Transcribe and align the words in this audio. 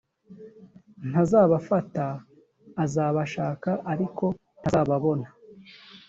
ntazabafata 1.09 2.05
azabashaka 2.83 3.69
ariko 3.91 4.25
ntazababona 4.59 5.27